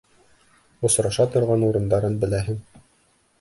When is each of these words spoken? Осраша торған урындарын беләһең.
Осраша 0.89 1.27
торған 1.35 1.67
урындарын 1.67 2.17
беләһең. 2.25 2.59